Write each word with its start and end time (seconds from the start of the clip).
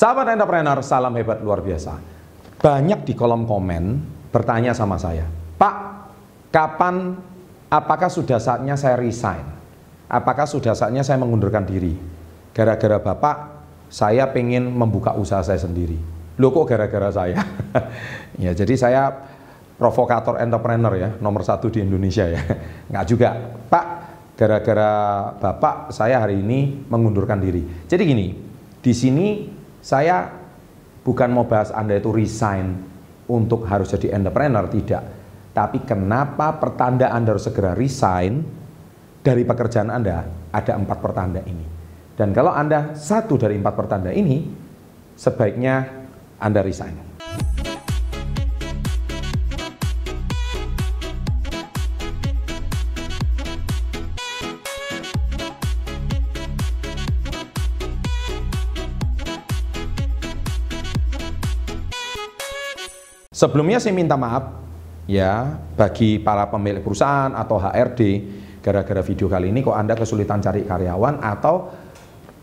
Sahabat 0.00 0.32
entrepreneur, 0.32 0.80
salam 0.80 1.12
hebat 1.12 1.44
luar 1.44 1.60
biasa. 1.60 2.00
Banyak 2.56 3.04
di 3.04 3.12
kolom 3.12 3.44
komen 3.44 4.00
bertanya 4.32 4.72
sama 4.72 4.96
saya, 4.96 5.28
Pak, 5.60 5.76
kapan, 6.48 7.20
apakah 7.68 8.08
sudah 8.08 8.40
saatnya 8.40 8.80
saya 8.80 8.96
resign? 8.96 9.44
Apakah 10.08 10.48
sudah 10.48 10.72
saatnya 10.72 11.04
saya 11.04 11.20
mengundurkan 11.20 11.68
diri? 11.68 12.00
Gara-gara 12.56 12.96
Bapak, 12.96 13.36
saya 13.92 14.24
pengen 14.32 14.72
membuka 14.72 15.12
usaha 15.20 15.44
saya 15.44 15.60
sendiri. 15.60 16.00
Loh 16.40 16.48
kok 16.48 16.72
gara-gara 16.72 17.12
saya? 17.12 17.36
ya 18.48 18.56
jadi 18.56 18.72
saya 18.80 19.12
provokator 19.76 20.40
entrepreneur 20.40 20.96
ya, 20.96 21.08
nomor 21.20 21.44
satu 21.44 21.68
di 21.68 21.84
Indonesia 21.84 22.24
ya. 22.24 22.40
Nggak 22.88 23.04
juga. 23.04 23.36
Pak, 23.68 23.86
gara-gara 24.32 24.92
Bapak 25.36 25.92
saya 25.92 26.24
hari 26.24 26.40
ini 26.40 26.88
mengundurkan 26.88 27.36
diri. 27.36 27.84
Jadi 27.84 28.02
gini, 28.08 28.32
di 28.80 28.92
sini 28.96 29.59
saya 29.80 30.28
bukan 31.04 31.32
mau 31.32 31.48
bahas 31.48 31.72
Anda 31.72 31.96
itu 31.96 32.12
resign 32.12 32.76
untuk 33.26 33.64
harus 33.66 33.90
jadi 33.92 34.16
entrepreneur, 34.16 34.68
tidak. 34.68 35.02
Tapi 35.50 35.82
kenapa 35.82 36.56
pertanda 36.60 37.10
Anda 37.10 37.34
harus 37.34 37.48
segera 37.48 37.74
resign 37.74 38.44
dari 39.24 39.42
pekerjaan 39.42 39.90
Anda? 39.90 40.24
Ada 40.50 40.78
empat 40.78 40.98
pertanda 41.02 41.40
ini. 41.42 41.66
Dan 42.14 42.36
kalau 42.36 42.52
Anda 42.52 42.94
satu 42.94 43.40
dari 43.40 43.56
empat 43.56 43.74
pertanda 43.74 44.10
ini, 44.12 44.44
sebaiknya 45.16 45.88
Anda 46.38 46.60
resign. 46.60 47.09
Sebelumnya 63.40 63.80
saya 63.80 63.96
minta 63.96 64.20
maaf 64.20 64.52
ya 65.08 65.56
bagi 65.72 66.20
para 66.20 66.44
pemilik 66.52 66.84
perusahaan 66.84 67.32
atau 67.32 67.56
HRD 67.56 68.00
gara-gara 68.60 69.00
video 69.00 69.32
kali 69.32 69.48
ini 69.48 69.64
kok 69.64 69.72
Anda 69.72 69.96
kesulitan 69.96 70.44
cari 70.44 70.68
karyawan 70.68 71.24
atau 71.24 71.72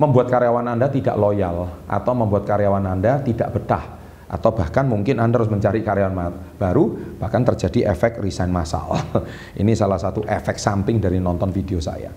membuat 0.00 0.32
karyawan 0.32 0.64
Anda 0.64 0.88
tidak 0.88 1.20
loyal 1.20 1.84
atau 1.84 2.12
membuat 2.16 2.48
karyawan 2.48 2.88
Anda 2.88 3.20
tidak 3.20 3.52
betah 3.52 3.84
atau 4.32 4.48
bahkan 4.56 4.88
mungkin 4.88 5.20
Anda 5.20 5.36
harus 5.36 5.52
mencari 5.52 5.84
karyawan 5.84 6.56
baru 6.56 7.20
bahkan 7.20 7.44
terjadi 7.44 7.92
efek 7.92 8.24
resign 8.24 8.48
massal. 8.48 8.96
ini 9.60 9.76
salah 9.76 10.00
satu 10.00 10.24
efek 10.24 10.56
samping 10.56 11.04
dari 11.04 11.20
nonton 11.20 11.52
video 11.52 11.84
saya. 11.84 12.08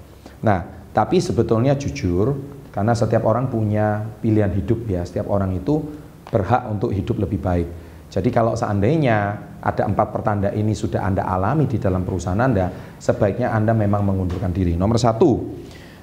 Nah, 0.47 0.87
tapi 0.95 1.19
sebetulnya 1.19 1.75
jujur 1.75 2.39
karena 2.71 2.95
setiap 2.95 3.27
orang 3.27 3.51
punya 3.51 3.99
pilihan 4.23 4.55
hidup 4.55 4.87
ya, 4.87 5.03
setiap 5.03 5.27
orang 5.27 5.59
itu 5.59 5.83
berhak 6.31 6.71
untuk 6.71 6.95
hidup 6.95 7.19
lebih 7.19 7.43
baik. 7.43 7.90
Jadi 8.11 8.27
kalau 8.27 8.59
seandainya 8.59 9.39
ada 9.63 9.87
empat 9.87 10.11
pertanda 10.11 10.51
ini 10.51 10.75
sudah 10.75 10.99
Anda 10.99 11.23
alami 11.23 11.63
di 11.63 11.79
dalam 11.79 12.03
perusahaan 12.03 12.35
Anda, 12.35 12.97
sebaiknya 12.99 13.55
Anda 13.55 13.71
memang 13.71 14.03
mengundurkan 14.03 14.51
diri. 14.51 14.75
Nomor 14.75 14.99
satu, 14.99 15.55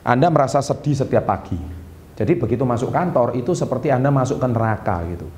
Anda 0.08 0.32
merasa 0.32 0.64
sedih 0.64 0.96
setiap 0.96 1.28
pagi. 1.28 1.60
Jadi 2.16 2.32
begitu 2.34 2.64
masuk 2.64 2.88
kantor 2.90 3.36
itu 3.36 3.52
seperti 3.52 3.92
Anda 3.92 4.08
masuk 4.08 4.40
ke 4.40 4.48
neraka 4.48 5.04
gitu. 5.04 5.28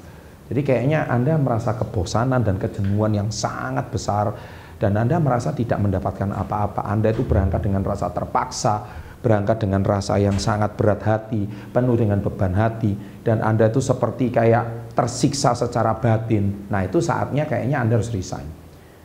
Jadi 0.47 0.61
kayaknya 0.63 1.11
Anda 1.11 1.35
merasa 1.43 1.75
kebosanan 1.75 2.47
dan 2.47 2.55
kejenuhan 2.57 3.19
yang 3.19 3.29
sangat 3.35 3.91
besar 3.91 4.33
dan 4.79 4.95
Anda 4.95 5.19
merasa 5.19 5.51
tidak 5.51 5.83
mendapatkan 5.83 6.31
apa-apa. 6.31 6.87
Anda 6.87 7.11
itu 7.11 7.27
berangkat 7.27 7.67
dengan 7.67 7.83
rasa 7.83 8.15
terpaksa, 8.15 8.87
berangkat 9.21 9.61
dengan 9.61 9.85
rasa 9.85 10.17
yang 10.17 10.41
sangat 10.41 10.75
berat 10.81 11.05
hati, 11.05 11.45
penuh 11.47 11.97
dengan 11.97 12.25
beban 12.25 12.57
hati, 12.57 12.97
dan 13.21 13.45
Anda 13.45 13.69
itu 13.69 13.85
seperti 13.85 14.33
kayak 14.33 14.97
tersiksa 14.97 15.53
secara 15.53 15.97
batin. 16.01 16.67
Nah 16.73 16.85
itu 16.85 16.99
saatnya 17.05 17.45
kayaknya 17.45 17.85
Anda 17.85 18.01
harus 18.01 18.13
resign. 18.13 18.49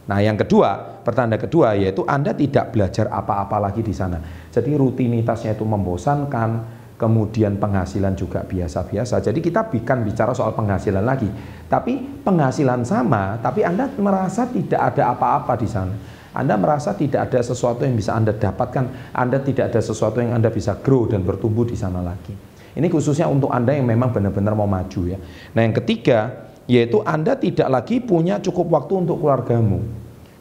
Nah 0.06 0.22
yang 0.22 0.38
kedua, 0.38 1.02
pertanda 1.04 1.36
kedua 1.36 1.76
yaitu 1.76 2.06
Anda 2.08 2.32
tidak 2.32 2.72
belajar 2.72 3.12
apa-apa 3.12 3.58
lagi 3.60 3.82
di 3.84 3.92
sana. 3.92 4.22
Jadi 4.54 4.72
rutinitasnya 4.78 5.58
itu 5.58 5.66
membosankan, 5.68 6.50
kemudian 6.96 7.60
penghasilan 7.60 8.16
juga 8.16 8.48
biasa-biasa. 8.48 9.20
Jadi 9.20 9.44
kita 9.44 9.68
bukan 9.68 10.08
bicara 10.08 10.32
soal 10.32 10.56
penghasilan 10.56 11.04
lagi, 11.04 11.28
tapi 11.68 12.00
penghasilan 12.24 12.88
sama, 12.88 13.36
tapi 13.44 13.68
Anda 13.68 13.92
merasa 14.00 14.48
tidak 14.48 14.96
ada 14.96 15.12
apa-apa 15.12 15.54
di 15.60 15.68
sana. 15.68 15.96
Anda 16.36 16.60
merasa 16.60 16.92
tidak 16.92 17.32
ada 17.32 17.40
sesuatu 17.40 17.88
yang 17.88 17.96
bisa 17.96 18.12
Anda 18.12 18.36
dapatkan, 18.36 19.16
Anda 19.16 19.40
tidak 19.40 19.72
ada 19.72 19.80
sesuatu 19.80 20.20
yang 20.20 20.36
Anda 20.36 20.52
bisa 20.52 20.76
grow 20.84 21.08
dan 21.08 21.24
bertumbuh 21.24 21.64
di 21.64 21.80
sana 21.80 22.04
lagi. 22.04 22.36
Ini 22.76 22.92
khususnya 22.92 23.32
untuk 23.32 23.56
Anda 23.56 23.72
yang 23.72 23.88
memang 23.88 24.12
benar-benar 24.12 24.52
mau 24.52 24.68
maju 24.68 25.02
ya. 25.08 25.16
Nah 25.56 25.62
yang 25.64 25.72
ketiga, 25.80 26.52
yaitu 26.68 27.00
Anda 27.08 27.40
tidak 27.40 27.72
lagi 27.72 28.04
punya 28.04 28.44
cukup 28.44 28.68
waktu 28.68 29.08
untuk 29.08 29.24
keluargamu. 29.24 29.80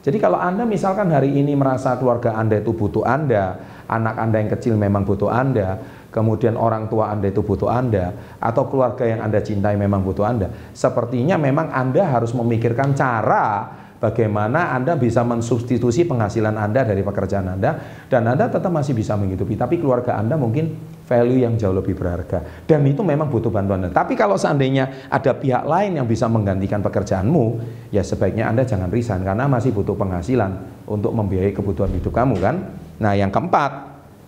Jadi 0.04 0.18
kalau 0.20 0.36
Anda 0.36 0.66
misalkan 0.68 1.08
hari 1.14 1.32
ini 1.32 1.56
merasa 1.56 1.96
keluarga 1.96 2.36
Anda 2.36 2.60
itu 2.60 2.74
butuh 2.74 3.06
Anda, 3.06 3.56
anak 3.88 4.18
Anda 4.18 4.36
yang 4.42 4.50
kecil 4.52 4.74
memang 4.76 5.06
butuh 5.06 5.30
Anda, 5.32 5.80
kemudian 6.12 6.58
orang 6.60 6.92
tua 6.92 7.08
Anda 7.08 7.32
itu 7.32 7.40
butuh 7.40 7.70
Anda, 7.72 8.36
atau 8.42 8.68
keluarga 8.68 9.08
yang 9.08 9.24
Anda 9.24 9.40
cintai 9.40 9.78
memang 9.80 10.04
butuh 10.04 10.26
Anda, 10.28 10.52
sepertinya 10.76 11.40
memang 11.40 11.72
Anda 11.72 12.04
harus 12.04 12.36
memikirkan 12.36 12.92
cara 12.92 13.64
bagaimana 14.04 14.76
Anda 14.76 15.00
bisa 15.00 15.24
mensubstitusi 15.24 16.04
penghasilan 16.04 16.60
Anda 16.60 16.84
dari 16.84 17.00
pekerjaan 17.00 17.56
Anda 17.56 18.04
dan 18.12 18.28
Anda 18.28 18.52
tetap 18.52 18.68
masih 18.68 18.92
bisa 18.92 19.16
menghidupi 19.16 19.56
tapi 19.56 19.80
keluarga 19.80 20.20
Anda 20.20 20.36
mungkin 20.36 20.76
value 21.08 21.40
yang 21.40 21.56
jauh 21.56 21.72
lebih 21.72 21.96
berharga 21.96 22.68
dan 22.68 22.84
itu 22.84 23.00
memang 23.00 23.32
butuh 23.32 23.48
bantuan 23.48 23.88
Anda. 23.88 23.96
Tapi 23.96 24.12
kalau 24.12 24.36
seandainya 24.36 25.08
ada 25.08 25.32
pihak 25.32 25.64
lain 25.64 25.96
yang 26.00 26.04
bisa 26.08 26.28
menggantikan 26.28 26.84
pekerjaanmu, 26.84 27.44
ya 27.92 28.04
sebaiknya 28.04 28.48
Anda 28.48 28.68
jangan 28.68 28.92
resign 28.92 29.24
karena 29.24 29.48
masih 29.48 29.72
butuh 29.72 29.96
penghasilan 29.96 30.84
untuk 30.88 31.16
membiayai 31.16 31.56
kebutuhan 31.56 31.92
hidup 31.96 32.12
kamu 32.12 32.36
kan. 32.40 32.56
Nah, 33.00 33.12
yang 33.16 33.32
keempat, 33.32 33.72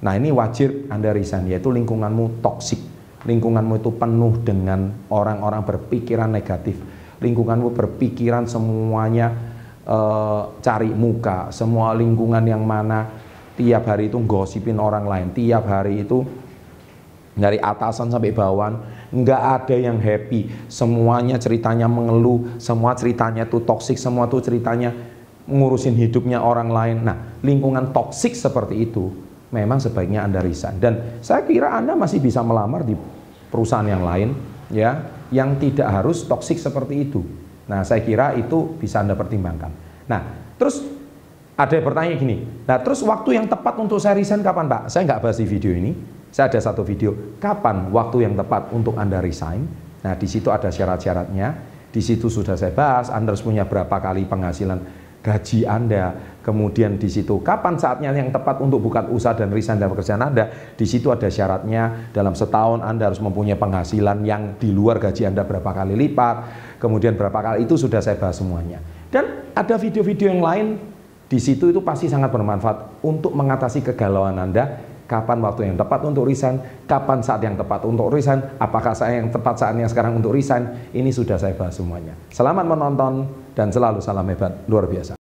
nah 0.01 0.13
ini 0.17 0.33
wajib 0.33 0.89
Anda 0.89 1.13
resign 1.13 1.49
yaitu 1.53 1.69
lingkunganmu 1.73 2.41
toksik. 2.41 2.81
Lingkunganmu 3.27 3.83
itu 3.83 3.91
penuh 3.97 4.39
dengan 4.45 4.93
orang-orang 5.11 5.67
berpikiran 5.67 6.31
negatif. 6.31 6.79
Lingkunganmu 7.19 7.73
berpikiran 7.73 8.45
semuanya 8.45 9.33
uh, 9.87 10.53
cari 10.61 10.91
muka, 10.91 11.55
semua 11.55 11.95
lingkungan 11.95 12.43
yang 12.43 12.63
mana 12.67 13.09
tiap 13.57 13.89
hari 13.89 14.13
itu 14.13 14.21
gosipin 14.27 14.77
orang 14.77 15.07
lain, 15.09 15.33
tiap 15.33 15.65
hari 15.65 16.05
itu 16.05 16.27
dari 17.37 17.61
atasan 17.61 18.09
sampai 18.09 18.33
bawahan 18.33 18.75
nggak 19.13 19.43
ada 19.63 19.77
yang 19.77 20.03
happy, 20.03 20.51
semuanya 20.67 21.39
ceritanya 21.39 21.87
mengeluh, 21.87 22.59
semua 22.59 22.93
ceritanya 22.99 23.47
tuh 23.47 23.63
toksik, 23.63 23.97
semua 23.97 24.27
tuh 24.27 24.43
ceritanya 24.43 24.91
ngurusin 25.47 25.95
hidupnya 25.95 26.43
orang 26.43 26.69
lain. 26.69 26.97
Nah, 27.07 27.39
lingkungan 27.41 27.95
toksik 27.95 28.35
seperti 28.35 28.91
itu 28.91 29.15
memang 29.55 29.79
sebaiknya 29.79 30.27
Anda 30.27 30.43
resign. 30.43 30.83
Dan 30.83 31.23
saya 31.23 31.47
kira 31.47 31.79
Anda 31.79 31.95
masih 31.95 32.19
bisa 32.19 32.43
melamar 32.43 32.83
di 32.83 32.99
perusahaan 33.47 33.87
yang 33.87 34.03
lain 34.03 34.35
ya, 34.75 35.07
yang 35.31 35.55
tidak 35.63 35.87
harus 35.87 36.27
toksik 36.27 36.59
seperti 36.59 37.07
itu. 37.07 37.23
Nah, 37.67 37.83
saya 37.83 38.03
kira 38.03 38.35
itu 38.39 38.79
bisa 38.79 39.03
Anda 39.03 39.19
pertimbangkan. 39.19 39.71
Nah, 40.07 40.21
terus 40.55 40.83
ada 41.57 41.73
bertanya 41.81 42.13
gini, 42.21 42.45
nah 42.69 42.77
terus 42.77 43.01
waktu 43.01 43.41
yang 43.41 43.49
tepat 43.49 43.81
untuk 43.81 43.97
saya 43.97 44.13
resign 44.13 44.45
kapan 44.45 44.69
Pak? 44.69 44.93
Saya 44.93 45.09
nggak 45.09 45.25
bahas 45.25 45.41
di 45.41 45.49
video 45.49 45.73
ini, 45.73 45.97
saya 46.29 46.53
ada 46.53 46.61
satu 46.61 46.85
video, 46.85 47.41
kapan 47.41 47.89
waktu 47.89 48.29
yang 48.29 48.37
tepat 48.37 48.77
untuk 48.77 48.93
Anda 49.01 49.25
resign? 49.25 49.65
Nah, 50.05 50.15
di 50.21 50.29
situ 50.29 50.53
ada 50.53 50.69
syarat-syaratnya, 50.69 51.49
di 51.89 52.05
situ 52.05 52.29
sudah 52.29 52.61
saya 52.61 52.77
bahas, 52.77 53.09
Anda 53.09 53.33
harus 53.33 53.41
punya 53.41 53.65
berapa 53.65 53.97
kali 53.97 54.29
penghasilan 54.29 54.79
gaji 55.25 55.65
Anda, 55.65 56.36
kemudian 56.47 56.95
di 56.95 57.11
situ 57.11 57.43
kapan 57.43 57.75
saatnya 57.75 58.15
yang 58.15 58.31
tepat 58.31 58.63
untuk 58.63 58.79
buka 58.79 59.03
usaha 59.11 59.35
dan 59.35 59.51
resign 59.51 59.83
dari 59.83 59.91
pekerjaan 59.91 60.23
Anda, 60.23 60.47
di 60.79 60.87
situ 60.87 61.11
ada 61.11 61.27
syaratnya 61.27 62.15
dalam 62.15 62.39
setahun 62.39 62.87
Anda 62.87 63.11
harus 63.11 63.19
mempunyai 63.19 63.59
penghasilan 63.59 64.23
yang 64.23 64.55
di 64.55 64.71
luar 64.71 65.03
gaji 65.03 65.27
Anda 65.27 65.43
berapa 65.43 65.67
kali 65.67 65.99
lipat, 65.99 66.37
kemudian 66.79 67.19
berapa 67.19 67.35
kali 67.35 67.67
itu 67.67 67.75
sudah 67.75 67.99
saya 67.99 68.15
bahas 68.15 68.39
semuanya. 68.39 68.79
Dan 69.11 69.51
ada 69.59 69.75
video-video 69.75 70.31
yang 70.31 70.39
lain 70.39 70.79
di 71.27 71.43
situ 71.43 71.75
itu 71.75 71.83
pasti 71.83 72.07
sangat 72.07 72.31
bermanfaat 72.31 73.03
untuk 73.03 73.35
mengatasi 73.35 73.83
kegalauan 73.83 74.39
Anda. 74.39 74.95
Kapan 75.07 75.39
waktu 75.39 75.71
yang 75.71 75.79
tepat 75.79 76.03
untuk 76.03 76.27
resign? 76.27 76.59
Kapan 76.83 77.23
saat 77.23 77.39
yang 77.39 77.55
tepat 77.55 77.87
untuk 77.87 78.11
resign? 78.11 78.43
Apakah 78.59 78.91
saya 78.91 79.23
yang 79.23 79.31
tepat 79.31 79.55
saatnya 79.55 79.87
sekarang 79.87 80.19
untuk 80.19 80.35
resign? 80.35 80.91
Ini 80.91 81.15
sudah 81.15 81.39
saya 81.39 81.55
bahas 81.55 81.79
semuanya. 81.79 82.19
Selamat 82.35 82.67
menonton 82.67 83.31
dan 83.55 83.71
selalu 83.71 84.03
salam 84.03 84.27
hebat 84.27 84.67
luar 84.67 84.91
biasa. 84.91 85.16